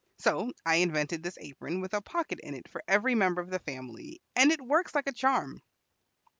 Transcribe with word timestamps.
So 0.17 0.51
I 0.65 0.77
invented 0.77 1.21
this 1.21 1.37
apron 1.37 1.79
with 1.79 1.93
a 1.93 2.01
pocket 2.01 2.39
in 2.39 2.55
it 2.55 2.67
for 2.67 2.83
every 2.87 3.13
member 3.13 3.39
of 3.39 3.51
the 3.51 3.59
family, 3.59 4.19
and 4.35 4.51
it 4.51 4.59
works 4.59 4.95
like 4.95 5.05
a 5.05 5.11
charm. 5.13 5.61